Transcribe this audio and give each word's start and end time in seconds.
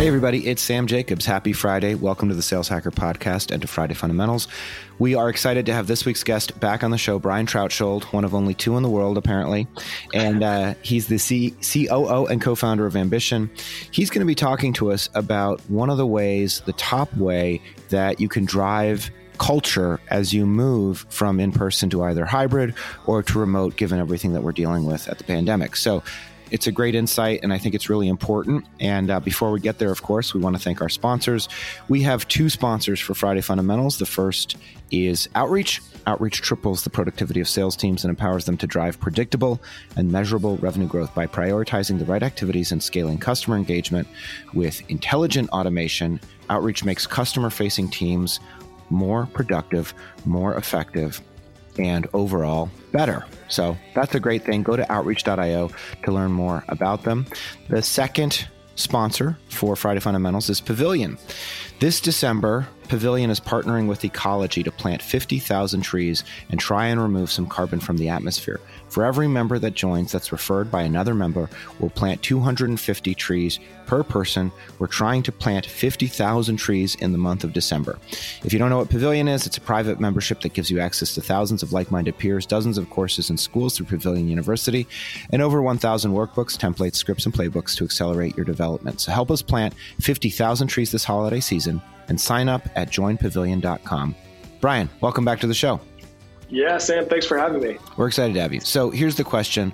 Hey, 0.00 0.08
everybody, 0.08 0.46
it's 0.46 0.62
Sam 0.62 0.86
Jacobs. 0.86 1.26
Happy 1.26 1.52
Friday. 1.52 1.94
Welcome 1.94 2.30
to 2.30 2.34
the 2.34 2.40
Sales 2.40 2.68
Hacker 2.68 2.90
Podcast 2.90 3.50
and 3.50 3.60
to 3.60 3.68
Friday 3.68 3.92
Fundamentals. 3.92 4.48
We 4.98 5.14
are 5.14 5.28
excited 5.28 5.66
to 5.66 5.74
have 5.74 5.88
this 5.88 6.06
week's 6.06 6.24
guest 6.24 6.58
back 6.58 6.82
on 6.82 6.90
the 6.90 6.96
show, 6.96 7.18
Brian 7.18 7.44
Troutschold, 7.44 8.04
one 8.04 8.24
of 8.24 8.34
only 8.34 8.54
two 8.54 8.78
in 8.78 8.82
the 8.82 8.88
world, 8.88 9.18
apparently. 9.18 9.66
And 10.14 10.42
uh, 10.42 10.72
he's 10.80 11.08
the 11.08 11.18
C- 11.18 11.54
COO 11.60 12.24
and 12.24 12.40
co 12.40 12.54
founder 12.54 12.86
of 12.86 12.96
Ambition. 12.96 13.50
He's 13.90 14.08
going 14.08 14.20
to 14.20 14.26
be 14.26 14.34
talking 14.34 14.72
to 14.72 14.90
us 14.90 15.10
about 15.12 15.60
one 15.68 15.90
of 15.90 15.98
the 15.98 16.06
ways, 16.06 16.62
the 16.64 16.72
top 16.72 17.14
way 17.18 17.60
that 17.90 18.20
you 18.20 18.28
can 18.30 18.46
drive 18.46 19.10
culture 19.36 20.00
as 20.08 20.32
you 20.32 20.46
move 20.46 21.04
from 21.10 21.38
in 21.38 21.52
person 21.52 21.90
to 21.90 22.04
either 22.04 22.24
hybrid 22.24 22.74
or 23.04 23.22
to 23.22 23.38
remote, 23.38 23.76
given 23.76 23.98
everything 23.98 24.32
that 24.32 24.42
we're 24.42 24.52
dealing 24.52 24.86
with 24.86 25.08
at 25.08 25.18
the 25.18 25.24
pandemic. 25.24 25.76
So, 25.76 26.02
it's 26.50 26.66
a 26.66 26.72
great 26.72 26.94
insight, 26.94 27.40
and 27.42 27.52
I 27.52 27.58
think 27.58 27.74
it's 27.74 27.88
really 27.88 28.08
important. 28.08 28.66
And 28.80 29.10
uh, 29.10 29.20
before 29.20 29.50
we 29.50 29.60
get 29.60 29.78
there, 29.78 29.90
of 29.90 30.02
course, 30.02 30.34
we 30.34 30.40
want 30.40 30.56
to 30.56 30.62
thank 30.62 30.80
our 30.80 30.88
sponsors. 30.88 31.48
We 31.88 32.02
have 32.02 32.26
two 32.28 32.48
sponsors 32.48 33.00
for 33.00 33.14
Friday 33.14 33.40
Fundamentals. 33.40 33.98
The 33.98 34.06
first 34.06 34.56
is 34.90 35.28
Outreach. 35.34 35.80
Outreach 36.06 36.40
triples 36.40 36.82
the 36.82 36.90
productivity 36.90 37.40
of 37.40 37.48
sales 37.48 37.76
teams 37.76 38.04
and 38.04 38.10
empowers 38.10 38.44
them 38.44 38.56
to 38.58 38.66
drive 38.66 38.98
predictable 38.98 39.60
and 39.96 40.10
measurable 40.10 40.56
revenue 40.58 40.88
growth 40.88 41.14
by 41.14 41.26
prioritizing 41.26 41.98
the 41.98 42.04
right 42.04 42.22
activities 42.22 42.72
and 42.72 42.82
scaling 42.82 43.18
customer 43.18 43.56
engagement 43.56 44.08
with 44.54 44.82
intelligent 44.90 45.48
automation. 45.50 46.20
Outreach 46.48 46.84
makes 46.84 47.06
customer 47.06 47.50
facing 47.50 47.88
teams 47.88 48.40
more 48.88 49.26
productive, 49.26 49.94
more 50.24 50.54
effective, 50.56 51.20
and 51.78 52.06
overall 52.12 52.70
better. 52.92 53.24
So 53.48 53.76
that's 53.94 54.14
a 54.14 54.20
great 54.20 54.44
thing. 54.44 54.62
Go 54.62 54.76
to 54.76 54.90
outreach.io 54.90 55.70
to 56.04 56.12
learn 56.12 56.32
more 56.32 56.64
about 56.68 57.04
them. 57.04 57.26
The 57.68 57.82
second 57.82 58.46
sponsor 58.76 59.36
for 59.48 59.76
Friday 59.76 60.00
Fundamentals 60.00 60.48
is 60.48 60.60
Pavilion. 60.60 61.18
This 61.80 62.00
December, 62.00 62.68
Pavilion 62.88 63.30
is 63.30 63.40
partnering 63.40 63.88
with 63.88 64.02
Ecologi 64.02 64.64
to 64.64 64.72
plant 64.72 65.02
50,000 65.02 65.82
trees 65.82 66.24
and 66.50 66.58
try 66.58 66.86
and 66.86 67.00
remove 67.00 67.30
some 67.30 67.46
carbon 67.46 67.80
from 67.80 67.98
the 67.98 68.08
atmosphere. 68.08 68.60
For 68.90 69.04
every 69.04 69.28
member 69.28 69.58
that 69.60 69.74
joins 69.74 70.10
that's 70.10 70.32
referred 70.32 70.68
by 70.70 70.82
another 70.82 71.14
member, 71.14 71.48
we'll 71.78 71.90
plant 71.90 72.22
250 72.22 73.14
trees 73.14 73.60
per 73.86 74.02
person. 74.02 74.50
We're 74.80 74.88
trying 74.88 75.22
to 75.22 75.32
plant 75.32 75.64
50,000 75.64 76.56
trees 76.56 76.96
in 76.96 77.12
the 77.12 77.18
month 77.18 77.44
of 77.44 77.52
December. 77.52 77.98
If 78.44 78.52
you 78.52 78.58
don't 78.58 78.68
know 78.68 78.78
what 78.78 78.90
Pavilion 78.90 79.28
is, 79.28 79.46
it's 79.46 79.58
a 79.58 79.60
private 79.60 80.00
membership 80.00 80.40
that 80.40 80.54
gives 80.54 80.70
you 80.70 80.80
access 80.80 81.14
to 81.14 81.20
thousands 81.20 81.62
of 81.62 81.72
like 81.72 81.92
minded 81.92 82.18
peers, 82.18 82.46
dozens 82.46 82.78
of 82.78 82.90
courses 82.90 83.30
and 83.30 83.38
schools 83.38 83.76
through 83.76 83.86
Pavilion 83.86 84.28
University, 84.28 84.88
and 85.30 85.40
over 85.40 85.62
1,000 85.62 86.12
workbooks, 86.12 86.58
templates, 86.58 86.96
scripts, 86.96 87.26
and 87.26 87.34
playbooks 87.34 87.76
to 87.76 87.84
accelerate 87.84 88.36
your 88.36 88.44
development. 88.44 89.00
So 89.00 89.12
help 89.12 89.30
us 89.30 89.40
plant 89.40 89.74
50,000 90.00 90.66
trees 90.66 90.90
this 90.90 91.04
holiday 91.04 91.40
season 91.40 91.80
and 92.08 92.20
sign 92.20 92.48
up 92.48 92.68
at 92.74 92.90
joinpavilion.com. 92.90 94.16
Brian, 94.60 94.90
welcome 95.00 95.24
back 95.24 95.40
to 95.40 95.46
the 95.46 95.54
show. 95.54 95.80
Yeah, 96.50 96.78
Sam, 96.78 97.06
thanks 97.06 97.26
for 97.26 97.38
having 97.38 97.62
me. 97.62 97.78
We're 97.96 98.08
excited 98.08 98.34
to 98.34 98.40
have 98.40 98.52
you. 98.52 98.60
So 98.60 98.90
here's 98.90 99.14
the 99.14 99.22
question: 99.22 99.72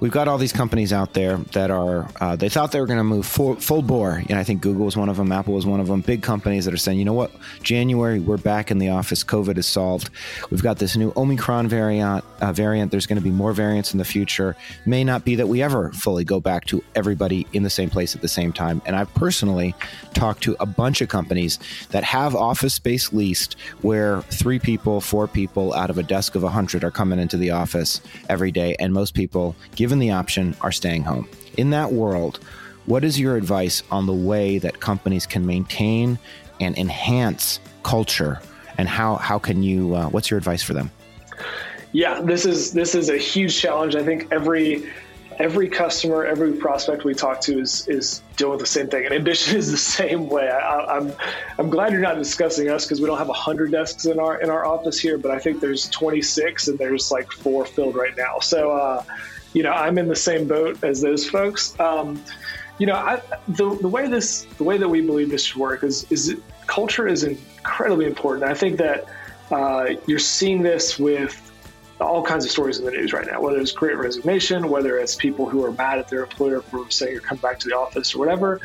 We've 0.00 0.10
got 0.10 0.26
all 0.26 0.38
these 0.38 0.52
companies 0.52 0.90
out 0.90 1.12
there 1.12 1.36
that 1.52 1.70
are 1.70 2.08
uh, 2.20 2.34
they 2.34 2.48
thought 2.48 2.72
they 2.72 2.80
were 2.80 2.86
going 2.86 2.98
to 2.98 3.04
move 3.04 3.26
full, 3.26 3.56
full 3.56 3.82
bore. 3.82 4.22
and 4.28 4.38
I 4.38 4.44
think 4.44 4.62
Google 4.62 4.86
was 4.86 4.96
one 4.96 5.10
of 5.10 5.18
them, 5.18 5.30
Apple 5.32 5.52
was 5.52 5.66
one 5.66 5.80
of 5.80 5.86
them. 5.86 6.00
Big 6.00 6.22
companies 6.22 6.64
that 6.64 6.72
are 6.72 6.78
saying, 6.78 6.98
you 6.98 7.04
know 7.04 7.12
what, 7.12 7.30
January 7.62 8.20
we're 8.20 8.38
back 8.38 8.70
in 8.70 8.78
the 8.78 8.88
office. 8.88 9.22
COVID 9.22 9.58
is 9.58 9.66
solved. 9.66 10.08
We've 10.50 10.62
got 10.62 10.78
this 10.78 10.96
new 10.96 11.12
Omicron 11.16 11.68
variant. 11.68 12.24
Uh, 12.40 12.52
variant. 12.52 12.90
There's 12.90 13.06
going 13.06 13.18
to 13.18 13.24
be 13.24 13.30
more 13.30 13.52
variants 13.52 13.92
in 13.92 13.98
the 13.98 14.04
future. 14.04 14.56
May 14.86 15.04
not 15.04 15.24
be 15.24 15.34
that 15.34 15.48
we 15.48 15.62
ever 15.62 15.92
fully 15.92 16.24
go 16.24 16.40
back 16.40 16.64
to 16.66 16.82
everybody 16.94 17.46
in 17.52 17.62
the 17.62 17.70
same 17.70 17.90
place 17.90 18.14
at 18.14 18.22
the 18.22 18.28
same 18.28 18.52
time. 18.52 18.80
And 18.86 18.96
I've 18.96 19.12
personally 19.14 19.74
talked 20.14 20.42
to 20.44 20.56
a 20.60 20.66
bunch 20.66 21.00
of 21.00 21.08
companies 21.08 21.58
that 21.90 22.04
have 22.04 22.34
office 22.34 22.74
space 22.74 23.12
leased 23.12 23.56
where 23.82 24.22
three 24.22 24.58
people, 24.58 25.00
four 25.00 25.28
people 25.28 25.74
out 25.74 25.90
of 25.90 25.98
a 25.98 26.02
desk 26.14 26.36
of 26.36 26.44
100 26.44 26.84
are 26.84 26.92
coming 26.92 27.18
into 27.18 27.36
the 27.36 27.50
office 27.50 28.00
every 28.28 28.52
day, 28.52 28.76
and 28.78 28.92
most 28.92 29.14
people, 29.14 29.56
given 29.74 29.98
the 29.98 30.12
option, 30.12 30.54
are 30.60 30.70
staying 30.70 31.02
home. 31.02 31.28
In 31.56 31.70
that 31.70 31.90
world, 31.90 32.38
what 32.86 33.02
is 33.02 33.18
your 33.18 33.34
advice 33.36 33.82
on 33.90 34.06
the 34.06 34.12
way 34.12 34.58
that 34.58 34.78
companies 34.78 35.26
can 35.26 35.44
maintain 35.44 36.16
and 36.60 36.78
enhance 36.78 37.58
culture, 37.82 38.40
and 38.78 38.88
how 38.88 39.16
how 39.16 39.40
can 39.40 39.64
you? 39.64 39.96
Uh, 39.96 40.08
what's 40.08 40.30
your 40.30 40.38
advice 40.38 40.62
for 40.62 40.72
them? 40.72 40.88
Yeah, 41.90 42.20
this 42.20 42.46
is 42.46 42.72
this 42.72 42.94
is 42.94 43.08
a 43.08 43.18
huge 43.18 43.58
challenge. 43.58 43.96
I 43.96 44.04
think 44.04 44.28
every 44.30 44.88
every 45.38 45.68
customer, 45.68 46.24
every 46.24 46.52
prospect 46.52 47.04
we 47.04 47.14
talk 47.14 47.40
to 47.42 47.60
is 47.60 47.86
is 47.88 48.22
dealing 48.36 48.52
with 48.52 48.60
the 48.60 48.66
same 48.66 48.88
thing. 48.88 49.04
And 49.04 49.14
ambition 49.14 49.56
is 49.56 49.70
the 49.70 49.76
same 49.76 50.28
way. 50.28 50.48
I, 50.48 50.96
am 50.96 51.08
I'm, 51.10 51.16
I'm 51.58 51.70
glad 51.70 51.92
you're 51.92 52.00
not 52.00 52.16
discussing 52.16 52.68
us 52.68 52.84
because 52.84 53.00
we 53.00 53.06
don't 53.06 53.18
have 53.18 53.28
hundred 53.28 53.70
desks 53.72 54.06
in 54.06 54.18
our 54.18 54.40
in 54.40 54.50
our 54.50 54.64
office 54.64 54.98
here, 54.98 55.18
but 55.18 55.30
I 55.30 55.38
think 55.38 55.60
there's 55.60 55.88
26 55.90 56.68
and 56.68 56.78
there's 56.78 57.10
like 57.10 57.30
four 57.30 57.64
filled 57.64 57.96
right 57.96 58.16
now. 58.16 58.38
So, 58.40 58.72
uh, 58.72 59.04
you 59.52 59.62
know, 59.62 59.72
I'm 59.72 59.98
in 59.98 60.08
the 60.08 60.16
same 60.16 60.46
boat 60.46 60.82
as 60.82 61.00
those 61.00 61.28
folks. 61.28 61.78
Um, 61.78 62.22
you 62.78 62.86
know, 62.86 62.94
I, 62.94 63.20
the 63.48 63.76
the 63.76 63.88
way 63.88 64.08
this 64.08 64.44
the 64.58 64.64
way 64.64 64.78
that 64.78 64.88
we 64.88 65.00
believe 65.00 65.30
this 65.30 65.44
should 65.44 65.60
work 65.60 65.84
is 65.84 66.10
is 66.10 66.36
culture 66.66 67.06
is 67.06 67.24
incredibly 67.24 68.06
important. 68.06 68.50
I 68.50 68.54
think 68.54 68.78
that 68.78 69.06
uh, 69.50 69.90
you're 70.06 70.18
seeing 70.18 70.62
this 70.62 70.98
with 70.98 71.52
all 72.04 72.22
kinds 72.22 72.44
of 72.44 72.50
stories 72.50 72.78
in 72.78 72.84
the 72.84 72.90
news 72.90 73.12
right 73.12 73.26
now, 73.26 73.40
whether 73.40 73.58
it's 73.58 73.72
great 73.72 73.96
resignation, 73.96 74.68
whether 74.68 74.98
it's 74.98 75.14
people 75.14 75.48
who 75.48 75.64
are 75.64 75.72
mad 75.72 75.98
at 75.98 76.08
their 76.08 76.22
employer 76.22 76.60
for 76.60 76.90
saying 76.90 77.12
you're 77.12 77.20
coming 77.20 77.40
back 77.40 77.58
to 77.60 77.68
the 77.68 77.76
office 77.76 78.14
or 78.14 78.18
whatever. 78.18 78.60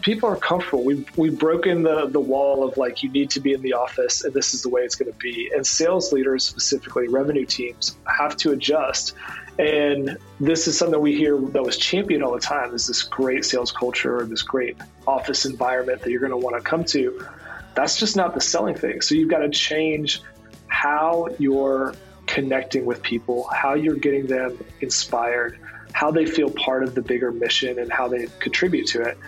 People 0.00 0.28
are 0.28 0.36
comfortable. 0.36 0.84
We've, 0.84 1.08
we've 1.16 1.36
broken 1.36 1.82
the, 1.82 2.06
the 2.06 2.20
wall 2.20 2.66
of 2.66 2.76
like, 2.76 3.02
you 3.02 3.10
need 3.10 3.30
to 3.30 3.40
be 3.40 3.52
in 3.52 3.62
the 3.62 3.72
office 3.72 4.22
and 4.24 4.32
this 4.32 4.54
is 4.54 4.62
the 4.62 4.68
way 4.68 4.82
it's 4.82 4.94
going 4.94 5.12
to 5.12 5.18
be. 5.18 5.50
And 5.54 5.66
sales 5.66 6.12
leaders, 6.12 6.44
specifically 6.44 7.08
revenue 7.08 7.44
teams, 7.44 7.96
have 8.06 8.36
to 8.38 8.52
adjust. 8.52 9.14
And 9.58 10.16
this 10.38 10.68
is 10.68 10.78
something 10.78 11.00
we 11.00 11.16
hear 11.16 11.36
that 11.36 11.62
was 11.62 11.76
championed 11.76 12.22
all 12.22 12.32
the 12.32 12.40
time 12.40 12.74
is 12.74 12.86
this 12.86 13.02
great 13.02 13.44
sales 13.44 13.72
culture 13.72 14.20
or 14.20 14.24
this 14.24 14.42
great 14.42 14.76
office 15.04 15.46
environment 15.46 16.02
that 16.02 16.10
you're 16.10 16.20
going 16.20 16.30
to 16.30 16.36
want 16.36 16.56
to 16.56 16.62
come 16.62 16.84
to. 16.84 17.26
That's 17.74 17.98
just 17.98 18.14
not 18.14 18.34
the 18.34 18.40
selling 18.40 18.76
thing. 18.76 19.00
So 19.00 19.16
you've 19.16 19.30
got 19.30 19.40
to 19.40 19.50
change 19.50 20.22
how 20.68 21.26
you're 21.40 21.94
connecting 22.28 22.84
with 22.84 23.02
people, 23.02 23.48
how 23.48 23.74
you're 23.74 23.96
getting 23.96 24.26
them 24.26 24.62
inspired, 24.80 25.58
how 25.92 26.10
they 26.12 26.26
feel 26.26 26.50
part 26.50 26.84
of 26.84 26.94
the 26.94 27.02
bigger 27.02 27.32
mission, 27.32 27.78
and 27.80 27.90
how 27.90 28.06
they 28.06 28.28
contribute 28.38 28.86
to 28.86 29.02
it. 29.02 29.18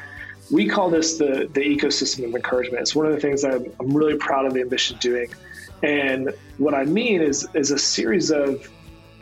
We 0.51 0.69
call 0.69 0.91
this 0.91 1.19
the, 1.19 1.49
the 1.53 1.61
ecosystem 1.61 2.25
of 2.29 2.35
encouragement. 2.35 2.83
It's 2.83 2.95
one 2.95 3.07
of 3.07 3.13
the 3.13 3.21
things 3.21 3.43
that 3.43 3.55
I'm, 3.55 3.73
I'm 3.81 3.97
really 3.97 4.17
proud 4.17 4.47
of 4.47 4.55
the 4.55 4.61
ambition 4.61 4.99
doing. 4.99 5.33
And 5.83 6.33
what 6.59 6.75
I 6.75 6.85
mean 6.85 7.23
is, 7.23 7.49
is 7.55 7.71
a 7.71 7.79
series 7.79 8.31
of 8.31 8.69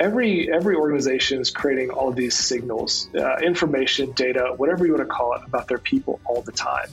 every 0.01 0.53
every 0.53 0.77
organization 0.77 1.41
is 1.41 1.51
creating 1.51 1.91
all 1.91 2.09
of 2.09 2.17
these 2.17 2.37
signals, 2.37 3.09
uh, 3.15 3.37
information, 3.39 4.13
data, 4.13 4.55
whatever 4.57 4.87
you 4.87 4.93
want 4.95 5.09
to 5.09 5.13
call 5.13 5.35
it, 5.35 5.43
about 5.47 5.69
their 5.69 5.79
people 5.79 6.21
all 6.25 6.43
the 6.43 6.53
time. 6.53 6.89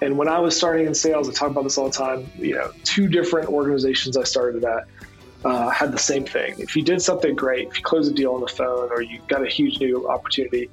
And 0.00 0.18
when 0.18 0.28
I 0.28 0.40
was 0.40 0.56
starting 0.56 0.86
in 0.86 0.94
sales, 0.94 1.28
I 1.28 1.32
talk 1.32 1.50
about 1.50 1.64
this 1.64 1.78
all 1.78 1.88
the 1.88 1.96
time. 1.96 2.30
You 2.36 2.56
know, 2.56 2.72
two 2.84 3.06
different 3.06 3.48
organizations 3.48 4.16
I 4.16 4.24
started 4.24 4.64
at 4.64 4.86
uh, 5.44 5.70
had 5.70 5.92
the 5.92 5.98
same 5.98 6.24
thing. 6.24 6.54
If 6.58 6.76
you 6.76 6.82
did 6.82 7.02
something 7.02 7.34
great, 7.34 7.68
if 7.68 7.78
you 7.78 7.82
closed 7.82 8.10
a 8.10 8.14
deal 8.14 8.34
on 8.34 8.40
the 8.40 8.48
phone 8.48 8.90
or 8.90 9.02
you 9.02 9.20
got 9.28 9.42
a 9.42 9.48
huge 9.48 9.80
new 9.80 10.08
opportunity, 10.08 10.70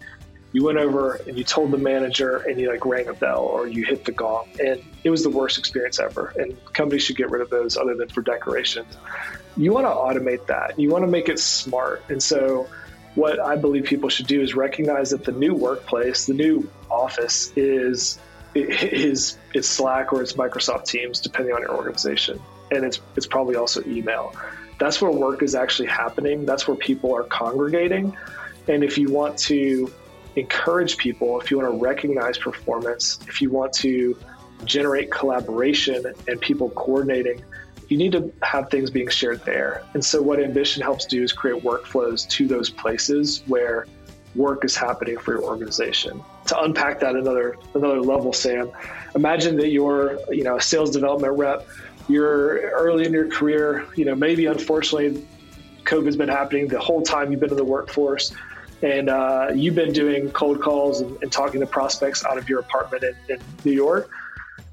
you 0.52 0.64
went 0.64 0.80
over 0.80 1.16
and 1.28 1.38
you 1.38 1.44
told 1.44 1.72
the 1.72 1.78
manager 1.78 2.38
and 2.38 2.60
you 2.60 2.70
like 2.70 2.86
rang 2.86 3.08
a 3.08 3.14
bell 3.14 3.42
or 3.42 3.68
you 3.68 3.86
hit 3.86 4.06
the 4.06 4.12
gong. 4.12 4.48
And 4.60 4.84
it 5.04 5.10
was 5.10 5.24
the 5.24 5.30
worst 5.30 5.60
experience 5.60 6.00
ever. 6.00 6.34
And 6.38 6.58
companies 6.74 7.04
should 7.04 7.18
get 7.18 7.30
rid 7.30 7.42
of 7.42 7.50
those 7.50 7.78
other 7.78 7.96
than 7.96 8.10
for 8.10 8.22
decorations 8.22 8.96
you 9.60 9.74
want 9.74 9.86
to 9.86 9.92
automate 9.92 10.46
that. 10.48 10.80
You 10.80 10.90
want 10.90 11.04
to 11.04 11.08
make 11.08 11.28
it 11.28 11.38
smart. 11.38 12.04
And 12.10 12.22
so 12.24 12.68
what 13.16 13.40
i 13.40 13.56
believe 13.56 13.86
people 13.86 14.08
should 14.08 14.28
do 14.28 14.40
is 14.40 14.54
recognize 14.54 15.10
that 15.10 15.26
the 15.26 15.32
new 15.32 15.56
workplace 15.56 16.28
the 16.28 16.34
new 16.34 16.70
office 16.92 17.52
is 17.56 18.20
is 18.54 19.36
it's 19.56 19.68
slack 19.68 20.14
or 20.14 20.22
it's 20.22 20.34
microsoft 20.34 20.86
teams 20.86 21.20
depending 21.20 21.54
on 21.54 21.62
your 21.62 21.76
organization. 21.76 22.40
And 22.72 22.86
it's 22.86 23.02
it's 23.16 23.28
probably 23.28 23.56
also 23.56 23.84
email 23.86 24.34
that's 24.80 25.02
where 25.02 25.12
work 25.12 25.44
is 25.44 25.56
actually 25.56 25.90
happening. 25.90 26.46
That's 26.46 26.68
where 26.68 26.78
people 26.78 27.16
are 27.16 27.24
congregating. 27.24 28.16
And 28.68 28.84
if 28.84 28.98
you 28.98 29.12
want 29.12 29.38
to 29.40 29.92
encourage 30.36 30.98
people, 30.98 31.40
if 31.42 31.52
you 31.52 31.60
want 31.60 31.72
to 31.72 31.78
recognize 31.78 32.38
performance, 32.38 33.20
if 33.28 33.42
you 33.42 33.50
want 33.50 33.74
to 33.74 34.18
generate 34.66 35.12
collaboration 35.12 36.06
and 36.28 36.42
people 36.42 36.70
coordinating, 36.72 37.44
you 37.90 37.98
need 37.98 38.12
to 38.14 38.32
have 38.44 38.70
things 38.70 38.90
being 38.90 39.10
shared 39.10 39.44
there. 39.46 39.84
And 39.94 40.04
so, 40.04 40.22
what 40.22 40.40
Ambition 40.40 40.84
helps 40.84 41.06
do 41.06 41.24
is 41.24 41.34
create 41.34 41.64
workflows 41.64 42.28
to 42.30 42.48
those 42.48 42.70
places 42.70 43.44
where 43.48 43.88
work 44.36 44.64
is 44.64 44.76
happening 44.76 45.18
for 45.18 45.34
your 45.34 45.44
organization. 45.44 46.22
To 46.48 46.62
unpack 46.62 47.00
that 47.00 47.16
another 47.16 47.58
another 47.74 48.02
level, 48.02 48.32
Sam, 48.32 48.72
imagine 49.16 49.58
that 49.58 49.70
you're 49.70 50.20
you 50.30 50.44
know 50.44 50.58
a 50.58 50.62
sales 50.62 50.92
development 50.92 51.38
rep 51.38 51.68
you're 52.10 52.72
early 52.72 53.06
in 53.06 53.14
your 53.14 53.28
career, 53.28 53.88
you 53.96 54.04
know, 54.04 54.16
maybe 54.16 54.48
unfortunately 54.48 55.26
COVID's 55.84 56.18
been 56.18 56.30
happening 56.30 56.68
the 56.68 56.80
whole 56.80 57.02
time 57.02 57.32
you've 57.32 57.40
been 57.40 57.52
in 57.52 57.58
the 57.58 57.64
workforce. 57.64 58.34
and 58.82 59.10
uh, 59.10 59.52
you've 59.54 59.76
been 59.76 59.92
doing 59.92 60.32
cold 60.32 60.62
calls 60.62 61.02
and, 61.02 61.22
and, 61.22 61.32
talking 61.32 61.60
to 61.60 61.68
prospects 61.68 62.24
out 62.26 62.38
of 62.38 62.48
your 62.48 62.60
apartment 62.60 63.04
in, 63.04 63.16
in 63.28 63.42
New 63.66 63.74
York. 63.74 64.10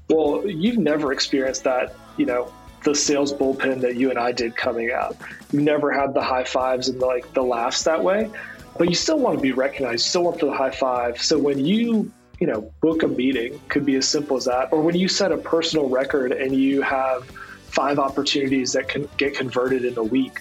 Well, 0.09 0.47
you've 0.47 0.77
never 0.77 1.11
experienced 1.11 1.65
that, 1.65 1.93
you 2.15 2.25
know, 2.25 2.53
the 2.83 2.95
sales 2.95 3.33
bullpen 3.33 3.81
that 3.81 3.97
you 3.97 4.09
and 4.09 4.17
I 4.17 4.31
did 4.31 4.55
coming 4.55 4.91
out. 4.91 5.17
You've 5.51 5.63
never 5.63 5.91
had 5.91 6.13
the 6.13 6.21
high 6.21 6.45
fives 6.45 6.87
and 6.87 7.01
the, 7.01 7.05
like 7.05 7.33
the 7.33 7.43
laughs 7.43 7.83
that 7.83 8.01
way, 8.01 8.31
but 8.77 8.87
you 8.87 8.95
still 8.95 9.19
want 9.19 9.35
to 9.35 9.41
be 9.41 9.51
recognized. 9.51 10.05
You 10.05 10.09
still 10.09 10.23
want 10.23 10.39
the 10.39 10.53
high 10.53 10.71
five. 10.71 11.21
So 11.21 11.37
when 11.37 11.65
you 11.65 12.09
you 12.39 12.47
know 12.47 12.71
book 12.81 13.03
a 13.03 13.07
meeting, 13.07 13.59
could 13.69 13.85
be 13.85 13.95
as 13.95 14.07
simple 14.07 14.37
as 14.37 14.45
that, 14.45 14.71
or 14.71 14.81
when 14.81 14.95
you 14.95 15.07
set 15.07 15.31
a 15.31 15.37
personal 15.37 15.89
record 15.89 16.31
and 16.31 16.53
you 16.55 16.81
have 16.81 17.25
five 17.25 17.99
opportunities 17.99 18.73
that 18.73 18.87
can 18.87 19.07
get 19.17 19.35
converted 19.35 19.85
in 19.85 19.97
a 19.97 20.03
week, 20.03 20.39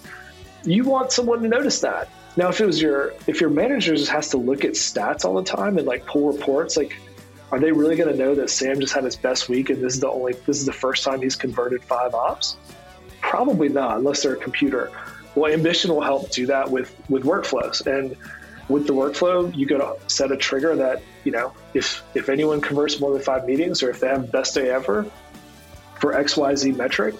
you 0.64 0.84
want 0.84 1.12
someone 1.12 1.42
to 1.42 1.48
notice 1.48 1.80
that. 1.80 2.08
Now, 2.36 2.48
if 2.48 2.60
it 2.60 2.66
was 2.66 2.80
your 2.80 3.14
if 3.26 3.40
your 3.40 3.50
manager 3.50 3.96
just 3.96 4.10
has 4.10 4.30
to 4.30 4.36
look 4.36 4.64
at 4.64 4.72
stats 4.72 5.24
all 5.24 5.34
the 5.34 5.44
time 5.44 5.78
and 5.78 5.86
like 5.86 6.06
pull 6.06 6.30
reports, 6.32 6.76
like 6.76 6.96
are 7.52 7.60
they 7.60 7.72
really 7.72 7.96
going 7.96 8.10
to 8.10 8.16
know 8.16 8.34
that 8.34 8.50
Sam 8.50 8.80
just 8.80 8.92
had 8.92 9.04
his 9.04 9.16
best 9.16 9.48
week 9.48 9.70
and 9.70 9.82
this 9.82 9.94
is 9.94 10.00
the 10.00 10.10
only 10.10 10.34
this 10.46 10.58
is 10.58 10.66
the 10.66 10.72
first 10.72 11.04
time 11.04 11.22
he's 11.22 11.36
converted 11.36 11.82
five 11.82 12.14
ops? 12.14 12.56
Probably 13.20 13.68
not, 13.68 13.96
unless 13.96 14.22
they're 14.22 14.34
a 14.34 14.36
computer. 14.36 14.90
Well, 15.34 15.52
Ambition 15.52 15.92
will 15.92 16.02
help 16.02 16.30
do 16.30 16.46
that 16.46 16.70
with 16.70 16.94
with 17.08 17.24
workflows, 17.24 17.86
and 17.86 18.16
with 18.68 18.86
the 18.86 18.92
workflow, 18.92 19.54
you 19.56 19.66
to 19.66 19.96
set 20.08 20.32
a 20.32 20.36
trigger 20.36 20.76
that 20.76 21.02
you 21.24 21.32
know 21.32 21.52
if 21.74 22.02
if 22.14 22.28
anyone 22.28 22.60
converts 22.60 23.00
more 23.00 23.12
than 23.12 23.22
five 23.22 23.46
meetings 23.46 23.82
or 23.82 23.90
if 23.90 24.00
they 24.00 24.08
have 24.08 24.30
best 24.32 24.54
day 24.54 24.70
ever 24.70 25.06
for 26.00 26.14
X 26.14 26.36
Y 26.36 26.54
Z 26.54 26.72
metric, 26.72 27.14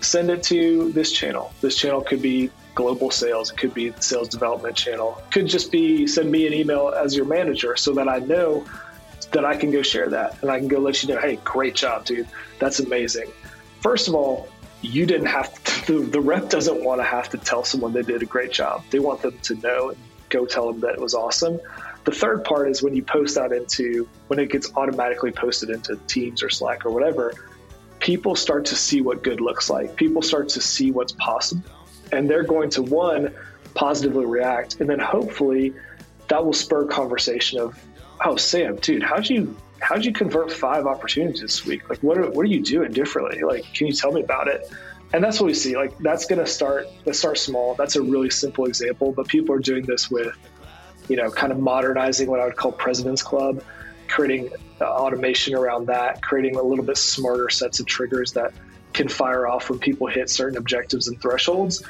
send 0.00 0.30
it 0.30 0.42
to 0.44 0.92
this 0.92 1.12
channel. 1.12 1.52
This 1.60 1.76
channel 1.76 2.00
could 2.00 2.22
be 2.22 2.50
global 2.74 3.10
sales, 3.10 3.50
it 3.50 3.56
could 3.56 3.74
be 3.74 3.90
the 3.90 4.02
sales 4.02 4.28
development 4.28 4.76
channel, 4.76 5.20
it 5.26 5.32
could 5.32 5.46
just 5.46 5.70
be 5.70 6.06
send 6.06 6.30
me 6.30 6.46
an 6.46 6.52
email 6.52 6.88
as 6.88 7.16
your 7.16 7.26
manager 7.26 7.76
so 7.76 7.92
that 7.94 8.08
I 8.08 8.18
know 8.18 8.64
that 9.32 9.44
I 9.44 9.56
can 9.56 9.70
go 9.70 9.82
share 9.82 10.08
that 10.10 10.40
and 10.42 10.50
I 10.50 10.58
can 10.58 10.68
go 10.68 10.78
let 10.78 11.02
you 11.02 11.12
know, 11.12 11.20
hey, 11.20 11.36
great 11.44 11.74
job, 11.74 12.04
dude. 12.04 12.28
That's 12.58 12.80
amazing. 12.80 13.30
First 13.80 14.08
of 14.08 14.14
all, 14.14 14.48
you 14.80 15.06
didn't 15.06 15.26
have 15.26 15.52
to, 15.64 16.00
the, 16.00 16.06
the 16.06 16.20
rep 16.20 16.48
doesn't 16.48 16.82
want 16.82 17.00
to 17.00 17.04
have 17.04 17.28
to 17.30 17.38
tell 17.38 17.64
someone 17.64 17.92
they 17.92 18.02
did 18.02 18.22
a 18.22 18.26
great 18.26 18.52
job. 18.52 18.84
They 18.90 18.98
want 18.98 19.22
them 19.22 19.38
to 19.38 19.54
know 19.56 19.90
and 19.90 19.98
go 20.28 20.46
tell 20.46 20.70
them 20.70 20.80
that 20.80 20.94
it 20.94 21.00
was 21.00 21.14
awesome. 21.14 21.60
The 22.04 22.12
third 22.12 22.44
part 22.44 22.70
is 22.70 22.82
when 22.82 22.94
you 22.94 23.02
post 23.02 23.34
that 23.34 23.52
into, 23.52 24.08
when 24.28 24.38
it 24.38 24.50
gets 24.50 24.72
automatically 24.76 25.30
posted 25.30 25.70
into 25.70 25.96
Teams 26.06 26.42
or 26.42 26.48
Slack 26.48 26.86
or 26.86 26.90
whatever, 26.90 27.34
people 28.00 28.34
start 28.34 28.64
to 28.66 28.76
see 28.76 29.00
what 29.00 29.22
good 29.22 29.40
looks 29.40 29.68
like. 29.68 29.96
People 29.96 30.22
start 30.22 30.48
to 30.50 30.60
see 30.60 30.90
what's 30.90 31.12
possible. 31.12 31.62
And 32.12 32.28
they're 32.28 32.44
going 32.44 32.70
to, 32.70 32.82
one, 32.82 33.34
positively 33.74 34.24
react. 34.24 34.80
And 34.80 34.88
then 34.88 34.98
hopefully 34.98 35.74
that 36.28 36.44
will 36.44 36.52
spur 36.52 36.86
conversation 36.86 37.60
of, 37.60 37.78
oh 38.24 38.36
Sam, 38.36 38.76
dude, 38.76 39.02
how'd 39.02 39.28
you 39.28 39.54
how'd 39.80 40.04
you 40.04 40.12
convert 40.12 40.52
five 40.52 40.86
opportunities 40.86 41.40
this 41.40 41.64
week? 41.64 41.88
Like, 41.88 42.02
what 42.02 42.18
are, 42.18 42.30
what 42.30 42.42
are 42.42 42.48
you 42.48 42.62
doing 42.62 42.92
differently? 42.92 43.42
Like, 43.42 43.64
can 43.74 43.86
you 43.86 43.92
tell 43.92 44.12
me 44.12 44.22
about 44.22 44.48
it? 44.48 44.70
And 45.12 45.24
that's 45.24 45.40
what 45.40 45.46
we 45.46 45.54
see. 45.54 45.76
Like, 45.76 45.96
that's 45.98 46.26
going 46.26 46.38
to 46.38 46.46
start. 46.46 46.86
Let's 47.06 47.18
start 47.18 47.38
small. 47.38 47.74
That's 47.74 47.96
a 47.96 48.02
really 48.02 48.30
simple 48.30 48.66
example, 48.66 49.12
but 49.12 49.26
people 49.26 49.54
are 49.54 49.58
doing 49.60 49.86
this 49.86 50.10
with, 50.10 50.36
you 51.08 51.16
know, 51.16 51.30
kind 51.30 51.50
of 51.50 51.58
modernizing 51.58 52.28
what 52.28 52.40
I 52.40 52.44
would 52.44 52.56
call 52.56 52.72
President's 52.72 53.22
Club, 53.22 53.62
creating 54.08 54.50
automation 54.80 55.54
around 55.54 55.86
that, 55.86 56.20
creating 56.22 56.56
a 56.56 56.62
little 56.62 56.84
bit 56.84 56.98
smarter 56.98 57.48
sets 57.48 57.80
of 57.80 57.86
triggers 57.86 58.32
that 58.32 58.52
can 58.92 59.08
fire 59.08 59.48
off 59.48 59.70
when 59.70 59.78
people 59.78 60.06
hit 60.06 60.28
certain 60.28 60.58
objectives 60.58 61.08
and 61.08 61.20
thresholds. 61.20 61.82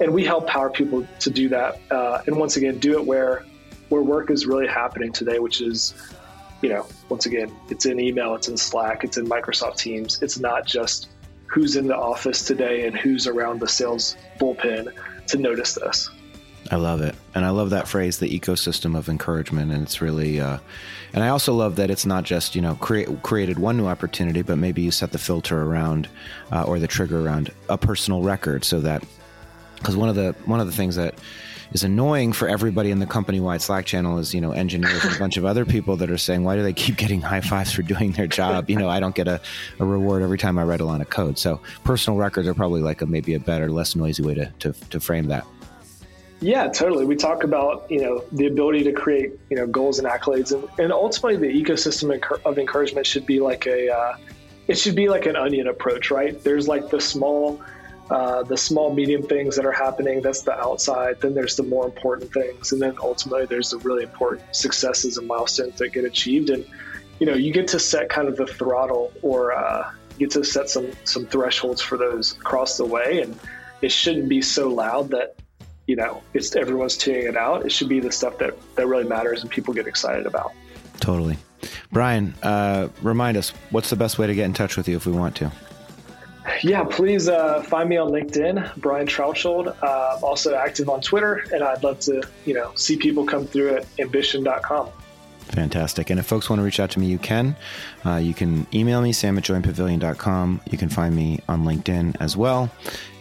And 0.00 0.12
we 0.12 0.24
help 0.24 0.46
power 0.46 0.68
people 0.68 1.06
to 1.20 1.30
do 1.30 1.48
that. 1.48 1.80
Uh, 1.90 2.22
and 2.26 2.36
once 2.36 2.56
again, 2.56 2.78
do 2.78 2.98
it 2.98 3.04
where 3.04 3.44
where 3.88 4.02
work 4.02 4.30
is 4.30 4.46
really 4.46 4.66
happening 4.66 5.12
today, 5.12 5.38
which 5.38 5.60
is, 5.60 5.94
you 6.60 6.68
know, 6.68 6.86
once 7.08 7.26
again, 7.26 7.54
it's 7.70 7.86
in 7.86 8.00
email, 8.00 8.34
it's 8.34 8.48
in 8.48 8.56
Slack, 8.56 9.04
it's 9.04 9.16
in 9.16 9.26
Microsoft 9.26 9.76
Teams. 9.76 10.20
It's 10.22 10.38
not 10.38 10.66
just 10.66 11.08
who's 11.46 11.76
in 11.76 11.86
the 11.86 11.96
office 11.96 12.44
today 12.44 12.86
and 12.86 12.96
who's 12.96 13.26
around 13.26 13.60
the 13.60 13.68
sales 13.68 14.16
bullpen 14.38 14.92
to 15.28 15.38
notice 15.38 15.74
this. 15.74 16.10
I 16.70 16.76
love 16.76 17.00
it. 17.00 17.14
And 17.34 17.44
I 17.44 17.50
love 17.50 17.70
that 17.70 17.86
phrase, 17.86 18.18
the 18.18 18.28
ecosystem 18.28 18.96
of 18.96 19.08
encouragement. 19.08 19.70
And 19.70 19.82
it's 19.82 20.02
really, 20.02 20.40
uh, 20.40 20.58
and 21.12 21.22
I 21.22 21.28
also 21.28 21.54
love 21.54 21.76
that 21.76 21.90
it's 21.90 22.04
not 22.04 22.24
just, 22.24 22.56
you 22.56 22.60
know, 22.60 22.74
create, 22.74 23.22
created 23.22 23.58
one 23.58 23.76
new 23.76 23.86
opportunity, 23.86 24.42
but 24.42 24.58
maybe 24.58 24.82
you 24.82 24.90
set 24.90 25.12
the 25.12 25.18
filter 25.18 25.62
around 25.62 26.08
uh, 26.50 26.64
or 26.64 26.78
the 26.78 26.88
trigger 26.88 27.24
around 27.24 27.52
a 27.68 27.78
personal 27.78 28.22
record 28.22 28.64
so 28.64 28.80
that, 28.80 29.04
because 29.76 29.96
one 29.96 30.08
of 30.08 30.16
the, 30.16 30.34
one 30.44 30.58
of 30.58 30.66
the 30.66 30.72
things 30.72 30.96
that, 30.96 31.14
is 31.72 31.84
annoying 31.84 32.32
for 32.32 32.48
everybody 32.48 32.90
in 32.90 32.98
the 32.98 33.06
company 33.06 33.40
wide 33.40 33.62
Slack 33.62 33.86
channel 33.86 34.18
is, 34.18 34.34
you 34.34 34.40
know, 34.40 34.52
engineers 34.52 35.04
and 35.04 35.14
a 35.14 35.18
bunch 35.18 35.36
of 35.36 35.44
other 35.44 35.64
people 35.64 35.96
that 35.96 36.10
are 36.10 36.18
saying, 36.18 36.44
why 36.44 36.56
do 36.56 36.62
they 36.62 36.72
keep 36.72 36.96
getting 36.96 37.20
high 37.20 37.40
fives 37.40 37.72
for 37.72 37.82
doing 37.82 38.12
their 38.12 38.26
job? 38.26 38.70
You 38.70 38.76
know, 38.76 38.88
I 38.88 39.00
don't 39.00 39.14
get 39.14 39.28
a, 39.28 39.40
a 39.78 39.84
reward 39.84 40.22
every 40.22 40.38
time 40.38 40.58
I 40.58 40.64
write 40.64 40.80
a 40.80 40.84
line 40.84 41.00
of 41.00 41.10
code. 41.10 41.38
So 41.38 41.60
personal 41.84 42.18
records 42.18 42.48
are 42.48 42.54
probably 42.54 42.82
like 42.82 43.02
a, 43.02 43.06
maybe 43.06 43.34
a 43.34 43.40
better, 43.40 43.70
less 43.70 43.96
noisy 43.96 44.22
way 44.22 44.34
to, 44.34 44.52
to, 44.60 44.72
to 44.72 45.00
frame 45.00 45.26
that. 45.26 45.46
Yeah, 46.40 46.68
totally. 46.68 47.06
We 47.06 47.16
talk 47.16 47.44
about 47.44 47.90
you 47.90 48.02
know 48.02 48.22
the 48.32 48.46
ability 48.46 48.84
to 48.84 48.92
create 48.92 49.32
you 49.48 49.56
know 49.56 49.66
goals 49.66 49.98
and 49.98 50.06
accolades, 50.06 50.52
and, 50.52 50.68
and 50.78 50.92
ultimately 50.92 51.36
the 51.36 51.64
ecosystem 51.64 52.20
of 52.44 52.58
encouragement 52.58 53.06
should 53.06 53.24
be 53.24 53.40
like 53.40 53.66
a 53.66 53.90
uh, 53.90 54.16
it 54.68 54.76
should 54.76 54.94
be 54.94 55.08
like 55.08 55.26
an 55.26 55.36
onion 55.36 55.68
approach, 55.68 56.10
right? 56.10 56.42
There's 56.42 56.68
like 56.68 56.90
the 56.90 57.00
small 57.00 57.62
uh, 58.10 58.42
the 58.44 58.56
small, 58.56 58.94
medium 58.94 59.22
things 59.22 59.56
that 59.56 59.66
are 59.66 59.72
happening. 59.72 60.20
That's 60.22 60.42
the 60.42 60.52
outside. 60.52 61.20
Then 61.20 61.34
there's 61.34 61.56
the 61.56 61.64
more 61.64 61.84
important 61.84 62.32
things, 62.32 62.72
and 62.72 62.80
then 62.80 62.96
ultimately 63.02 63.46
there's 63.46 63.70
the 63.70 63.78
really 63.78 64.04
important 64.04 64.54
successes 64.54 65.18
and 65.18 65.26
milestones 65.26 65.78
that 65.78 65.92
get 65.92 66.04
achieved. 66.04 66.50
And 66.50 66.64
you 67.18 67.26
know, 67.26 67.34
you 67.34 67.52
get 67.52 67.66
to 67.68 67.80
set 67.80 68.08
kind 68.08 68.28
of 68.28 68.36
the 68.36 68.46
throttle, 68.46 69.12
or 69.22 69.52
uh, 69.52 69.90
you 70.18 70.26
get 70.26 70.30
to 70.34 70.44
set 70.44 70.70
some 70.70 70.92
some 71.04 71.26
thresholds 71.26 71.80
for 71.80 71.98
those 71.98 72.32
across 72.36 72.76
the 72.76 72.84
way. 72.84 73.22
And 73.22 73.38
it 73.82 73.90
shouldn't 73.90 74.28
be 74.28 74.40
so 74.40 74.68
loud 74.68 75.10
that 75.10 75.34
you 75.88 75.96
know 75.96 76.22
it's 76.32 76.54
everyone's 76.54 76.96
tuning 76.96 77.26
it 77.26 77.36
out. 77.36 77.66
It 77.66 77.72
should 77.72 77.88
be 77.88 77.98
the 77.98 78.12
stuff 78.12 78.38
that 78.38 78.54
that 78.76 78.86
really 78.86 79.08
matters 79.08 79.42
and 79.42 79.50
people 79.50 79.74
get 79.74 79.88
excited 79.88 80.26
about. 80.26 80.52
Totally, 81.00 81.38
Brian. 81.90 82.34
Uh, 82.40 82.88
remind 83.02 83.36
us 83.36 83.50
what's 83.70 83.90
the 83.90 83.96
best 83.96 84.16
way 84.16 84.28
to 84.28 84.34
get 84.34 84.44
in 84.44 84.52
touch 84.52 84.76
with 84.76 84.86
you 84.86 84.96
if 84.96 85.06
we 85.06 85.12
want 85.12 85.34
to. 85.36 85.50
Yeah, 86.62 86.84
please 86.84 87.28
uh, 87.28 87.62
find 87.62 87.88
me 87.88 87.96
on 87.96 88.10
LinkedIn, 88.10 88.76
Brian 88.76 89.06
Troutschold. 89.06 89.76
Uh, 89.82 90.18
also 90.22 90.54
active 90.54 90.88
on 90.88 91.00
Twitter, 91.00 91.44
and 91.52 91.62
I'd 91.62 91.82
love 91.82 92.00
to, 92.00 92.22
you 92.44 92.54
know, 92.54 92.72
see 92.74 92.96
people 92.96 93.24
come 93.24 93.46
through 93.46 93.76
at 93.76 93.86
ambition.com. 93.98 94.90
Fantastic. 95.46 96.10
And 96.10 96.18
if 96.18 96.26
folks 96.26 96.50
want 96.50 96.58
to 96.58 96.64
reach 96.64 96.80
out 96.80 96.90
to 96.90 96.98
me, 96.98 97.06
you 97.06 97.18
can. 97.18 97.56
Uh, 98.04 98.16
you 98.16 98.34
can 98.34 98.66
email 98.74 99.00
me, 99.00 99.12
sam 99.12 99.38
at 99.38 99.44
joinpavilion.com. 99.44 100.60
You 100.70 100.76
can 100.76 100.88
find 100.88 101.14
me 101.14 101.40
on 101.48 101.64
LinkedIn 101.64 102.16
as 102.20 102.36
well. 102.36 102.70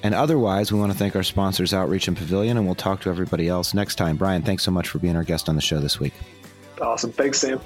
And 0.01 0.15
otherwise, 0.15 0.71
we 0.71 0.79
want 0.79 0.91
to 0.91 0.97
thank 0.97 1.15
our 1.15 1.23
sponsors, 1.23 1.73
Outreach 1.73 2.07
and 2.07 2.17
Pavilion, 2.17 2.57
and 2.57 2.65
we'll 2.65 2.75
talk 2.75 3.01
to 3.01 3.09
everybody 3.09 3.47
else 3.47 3.73
next 3.73 3.95
time. 3.95 4.17
Brian, 4.17 4.41
thanks 4.41 4.63
so 4.63 4.71
much 4.71 4.89
for 4.89 4.99
being 4.99 5.15
our 5.15 5.23
guest 5.23 5.49
on 5.49 5.55
the 5.55 5.61
show 5.61 5.79
this 5.79 5.99
week. 5.99 6.13
Awesome. 6.81 7.11
Thanks, 7.11 7.39
Sam. 7.39 7.61